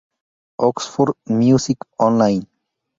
[0.57, 2.47] Oxford Music Online.